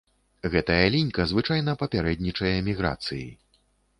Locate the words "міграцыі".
2.69-3.27